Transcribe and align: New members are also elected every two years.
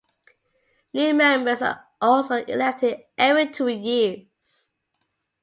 New 0.95 1.13
members 1.13 1.61
are 1.61 1.85
also 2.01 2.37
elected 2.45 3.01
every 3.19 3.45
two 3.51 3.67
years. 3.67 4.71